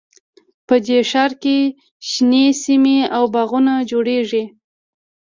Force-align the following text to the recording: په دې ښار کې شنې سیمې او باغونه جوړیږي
په 0.67 0.75
دې 0.85 0.99
ښار 1.09 1.31
کې 1.43 1.57
شنې 2.09 2.45
سیمې 2.63 2.99
او 3.15 3.23
باغونه 3.33 3.73
جوړیږي 3.91 4.43